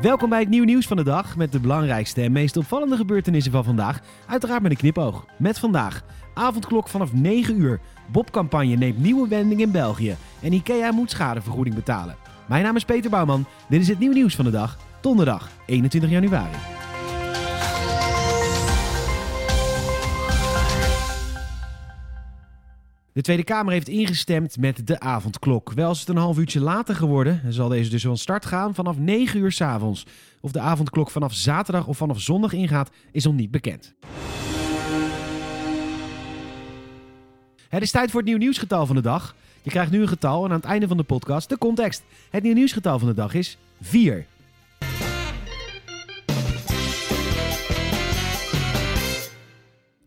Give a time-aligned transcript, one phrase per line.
[0.00, 3.52] Welkom bij het nieuw nieuws van de dag met de belangrijkste en meest opvallende gebeurtenissen
[3.52, 4.00] van vandaag.
[4.26, 5.26] Uiteraard met een knipoog.
[5.38, 7.80] Met vandaag avondklok vanaf 9 uur.
[8.12, 10.16] Bobcampagne neemt nieuwe wending in België.
[10.42, 12.16] En IKEA moet schadevergoeding betalen.
[12.48, 13.46] Mijn naam is Peter Bouwman.
[13.68, 14.78] Dit is het nieuw nieuws van de dag.
[15.00, 16.79] Donderdag 21 januari.
[23.12, 25.72] De Tweede Kamer heeft ingestemd met de avondklok.
[25.72, 28.74] Wel is het een half uurtje later geworden en zal deze dus van start gaan
[28.74, 30.06] vanaf 9 uur s avonds.
[30.40, 33.94] Of de avondklok vanaf zaterdag of vanaf zondag ingaat, is nog niet bekend.
[37.68, 39.34] Het is tijd voor het nieuw nieuwsgetal van de dag.
[39.62, 42.02] Je krijgt nu een getal en aan het einde van de podcast de context.
[42.30, 44.26] Het nieuw nieuwsgetal van de dag is 4.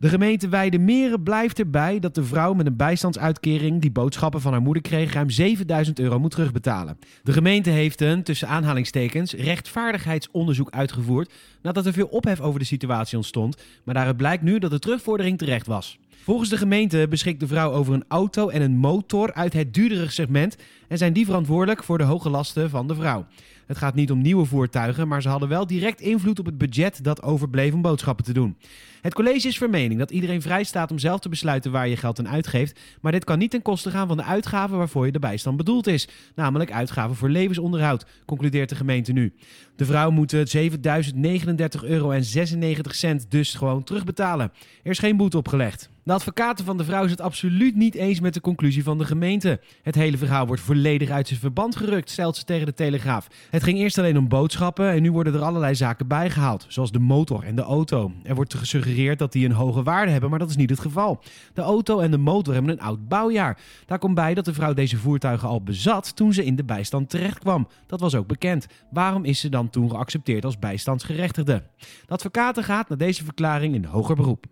[0.04, 4.62] De gemeente Weidemeren blijft erbij dat de vrouw met een bijstandsuitkering die boodschappen van haar
[4.62, 6.98] moeder kreeg ruim 7000 euro moet terugbetalen.
[7.22, 13.16] De gemeente heeft een, tussen aanhalingstekens, rechtvaardigheidsonderzoek uitgevoerd nadat er veel ophef over de situatie
[13.16, 15.98] ontstond, maar daaruit blijkt nu dat de terugvordering terecht was.
[16.24, 20.10] Volgens de gemeente beschikt de vrouw over een auto en een motor uit het duurdere
[20.10, 20.56] segment
[20.88, 23.26] en zijn die verantwoordelijk voor de hoge lasten van de vrouw.
[23.66, 27.04] Het gaat niet om nieuwe voertuigen, maar ze hadden wel direct invloed op het budget
[27.04, 28.56] dat overbleef om boodschappen te doen.
[29.00, 31.96] Het college is van mening dat iedereen vrij staat om zelf te besluiten waar je
[31.96, 35.12] geld aan uitgeeft, maar dit kan niet ten koste gaan van de uitgaven waarvoor je
[35.12, 39.34] de bijstand bedoeld is, namelijk uitgaven voor levensonderhoud, concludeert de gemeente nu.
[39.76, 44.52] De vrouw moet 7.039 euro en 96 cent dus gewoon terugbetalen.
[44.82, 45.92] Er is geen boete opgelegd.
[46.04, 49.04] De advocaten van de vrouw is het absoluut niet eens met de conclusie van de
[49.04, 49.60] gemeente.
[49.82, 53.28] Het hele verhaal wordt volledig uit zijn verband gerukt, stelt ze tegen de Telegraaf.
[53.50, 56.98] Het ging eerst alleen om boodschappen en nu worden er allerlei zaken bijgehaald, zoals de
[56.98, 58.12] motor en de auto.
[58.22, 61.22] Er wordt gesuggereerd dat die een hoge waarde hebben, maar dat is niet het geval.
[61.54, 63.58] De auto en de motor hebben een oud bouwjaar.
[63.86, 67.10] Daar komt bij dat de vrouw deze voertuigen al bezat toen ze in de bijstand
[67.10, 67.68] terechtkwam.
[67.86, 68.66] Dat was ook bekend.
[68.90, 71.62] Waarom is ze dan toen geaccepteerd als bijstandsgerechtigde?
[71.78, 74.46] De advocaten gaat na deze verklaring in hoger beroep.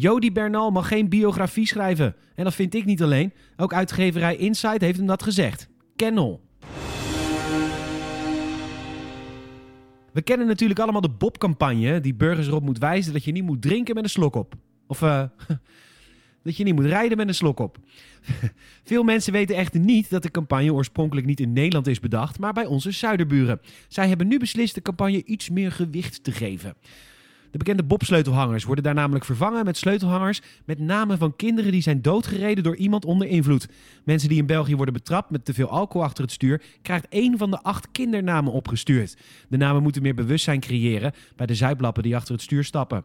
[0.00, 2.14] Jody Bernal mag geen biografie schrijven.
[2.34, 3.32] En dat vind ik niet alleen.
[3.56, 5.68] Ook uitgeverij Insight heeft hem dat gezegd.
[5.96, 6.40] Kennel.
[10.12, 13.62] We kennen natuurlijk allemaal de Bob-campagne die burgers erop moet wijzen dat je niet moet
[13.62, 14.54] drinken met een slok op.
[14.86, 15.22] Of uh,
[16.44, 17.78] dat je niet moet rijden met een slok op.
[18.84, 22.52] Veel mensen weten echter niet dat de campagne oorspronkelijk niet in Nederland is bedacht, maar
[22.52, 23.60] bij onze zuiderburen.
[23.88, 26.74] Zij hebben nu beslist de campagne iets meer gewicht te geven.
[27.50, 32.02] De bekende Bob-sleutelhangers worden daar namelijk vervangen met sleutelhangers met namen van kinderen die zijn
[32.02, 33.68] doodgereden door iemand onder invloed.
[34.04, 37.38] Mensen die in België worden betrapt met te veel alcohol achter het stuur, krijgt één
[37.38, 39.16] van de acht kindernamen opgestuurd.
[39.48, 43.04] De namen moeten meer bewustzijn creëren bij de zuiplappen die achter het stuur stappen.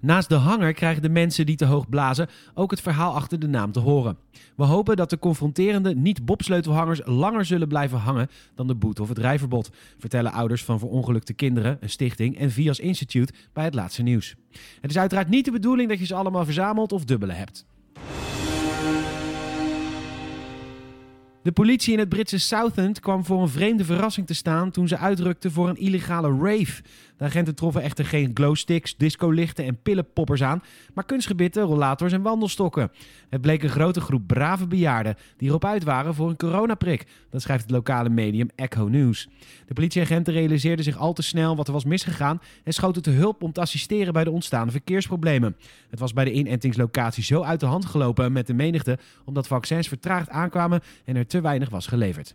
[0.00, 3.48] Naast de hanger krijgen de mensen die te hoog blazen ook het verhaal achter de
[3.48, 4.16] naam te horen.
[4.56, 9.18] We hopen dat de confronterende niet-bobsleutelhangers langer zullen blijven hangen dan de boete of het
[9.18, 14.34] rijverbod, vertellen ouders van verongelukte kinderen, een stichting en Vias Institute bij het laatste nieuws.
[14.80, 17.66] Het is uiteraard niet de bedoeling dat je ze allemaal verzamelt of dubbele hebt.
[21.42, 24.96] De politie in het Britse Southend kwam voor een vreemde verrassing te staan toen ze
[24.96, 26.82] uitrukte voor een illegale rave.
[27.16, 30.62] De agenten troffen echter geen glowsticks, discolichten en pillenpoppers aan,
[30.94, 32.90] maar kunstgebitten, rollators en wandelstokken.
[33.28, 37.06] Het bleek een grote groep brave bejaarden die erop uit waren voor een coronaprik.
[37.30, 39.28] Dat schrijft het lokale medium Echo News.
[39.66, 43.42] De politieagenten realiseerden zich al te snel wat er was misgegaan en schoten te hulp
[43.42, 45.56] om te assisteren bij de ontstaande verkeersproblemen.
[45.90, 49.88] Het was bij de inentingslocatie zo uit de hand gelopen met de menigte omdat vaccins
[49.88, 52.34] vertraagd aankwamen en er te weinig was geleverd.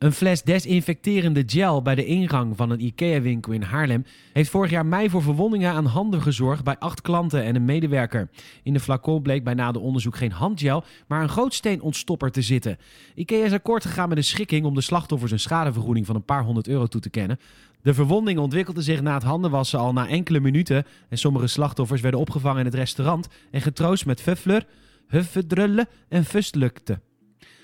[0.00, 4.86] Een fles desinfecterende gel bij de ingang van een IKEA-winkel in Haarlem heeft vorig jaar
[4.86, 8.28] mei voor verwondingen aan handen gezorgd bij acht klanten en een medewerker.
[8.62, 12.78] In de flacon bleek bij nader onderzoek geen handgel, maar een grootsteenontstopper te zitten.
[13.14, 16.44] IKEA is akkoord gegaan met een schikking om de slachtoffers een schadevergoeding van een paar
[16.44, 17.38] honderd euro toe te kennen.
[17.82, 22.20] De verwondingen ontwikkelden zich na het handenwassen al na enkele minuten en sommige slachtoffers werden
[22.20, 24.66] opgevangen in het restaurant en getroost met fuffler,
[25.10, 27.00] huffedrullen en fustlukte.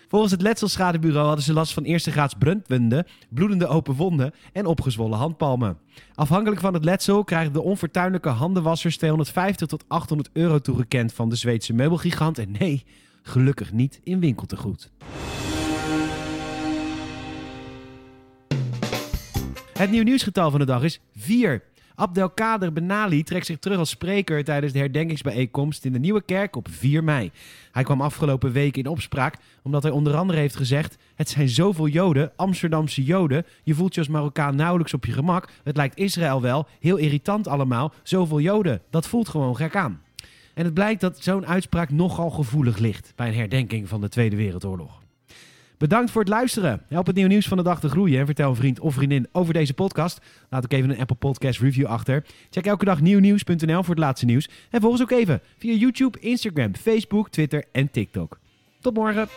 [0.08, 5.18] Volgens het Letselschadebureau hadden ze last van eerste graads bruntwunden, bloedende open wonden en opgezwollen
[5.18, 5.78] handpalmen.
[6.14, 11.36] Afhankelijk van het letsel krijgen de onfortuinlijke handenwassers 250 tot 800 euro toegekend van de
[11.36, 12.38] Zweedse meubelgigant.
[12.38, 12.84] En nee,
[13.22, 14.90] gelukkig niet in winkeltegoed.
[19.72, 21.62] Het nieuw nieuwsgetal van de dag is 4.
[21.96, 26.68] Abdelkader Benali trekt zich terug als spreker tijdens de herdenkingsbijeenkomst in de Nieuwe Kerk op
[26.70, 27.30] 4 mei.
[27.72, 31.88] Hij kwam afgelopen week in opspraak omdat hij onder andere heeft gezegd: Het zijn zoveel
[31.88, 33.46] Joden, Amsterdamse Joden.
[33.62, 35.48] Je voelt je als Marokkaan nauwelijks op je gemak.
[35.62, 37.92] Het lijkt Israël wel, heel irritant allemaal.
[38.02, 40.00] Zoveel Joden, dat voelt gewoon gek aan.
[40.54, 44.36] En het blijkt dat zo'n uitspraak nogal gevoelig ligt bij een herdenking van de Tweede
[44.36, 45.05] Wereldoorlog.
[45.78, 46.82] Bedankt voor het luisteren.
[46.88, 49.28] Help het nieuwe nieuws van de dag te groeien en vertel een vriend of vriendin
[49.32, 50.20] over deze podcast.
[50.50, 52.24] Laat ook even een Apple Podcast review achter.
[52.50, 54.48] Check elke dag nieuwnieuws.nl voor het laatste nieuws.
[54.70, 58.38] En volg ons ook even via YouTube, Instagram, Facebook, Twitter en TikTok.
[58.80, 59.28] Tot morgen.